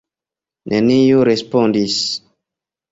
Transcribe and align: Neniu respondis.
Neniu 0.73 1.21
respondis. 1.31 2.03